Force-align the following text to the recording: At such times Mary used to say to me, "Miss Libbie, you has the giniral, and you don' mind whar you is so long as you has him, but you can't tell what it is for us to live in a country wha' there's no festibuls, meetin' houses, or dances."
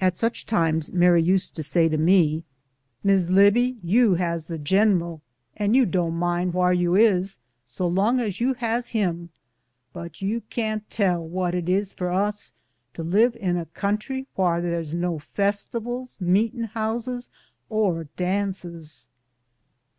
At 0.00 0.16
such 0.16 0.46
times 0.46 0.94
Mary 0.94 1.22
used 1.22 1.54
to 1.56 1.62
say 1.62 1.90
to 1.90 1.98
me, 1.98 2.42
"Miss 3.04 3.28
Libbie, 3.28 3.76
you 3.82 4.14
has 4.14 4.46
the 4.46 4.56
giniral, 4.58 5.20
and 5.58 5.76
you 5.76 5.84
don' 5.84 6.14
mind 6.14 6.54
whar 6.54 6.72
you 6.72 6.94
is 6.96 7.36
so 7.66 7.86
long 7.86 8.18
as 8.18 8.40
you 8.40 8.54
has 8.54 8.88
him, 8.88 9.28
but 9.92 10.22
you 10.22 10.40
can't 10.48 10.88
tell 10.88 11.22
what 11.22 11.54
it 11.54 11.68
is 11.68 11.92
for 11.92 12.10
us 12.10 12.54
to 12.94 13.02
live 13.02 13.36
in 13.36 13.58
a 13.58 13.66
country 13.66 14.26
wha' 14.38 14.58
there's 14.58 14.94
no 14.94 15.18
festibuls, 15.36 16.18
meetin' 16.18 16.64
houses, 16.64 17.28
or 17.68 18.04
dances." 18.16 19.08